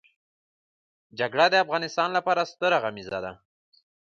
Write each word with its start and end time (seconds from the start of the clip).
جګړه 1.19 1.45
د 1.51 1.55
انسان 1.77 2.09
لپاره 2.17 2.49
ستره 2.51 2.77
غميزه 2.83 3.19
ده 3.25 3.31